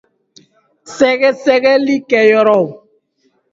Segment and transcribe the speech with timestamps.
[0.97, 2.65] -Sɛgɛsɛgɛli kɛyɔrɔw